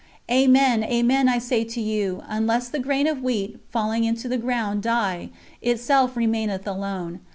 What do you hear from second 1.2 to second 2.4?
I say to you,